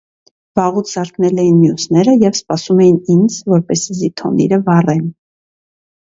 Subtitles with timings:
[0.59, 5.07] Վաղուց զարթնել էին մյուսները և սպասում էին ինձ, որպեսզի թոնիրը վառեն: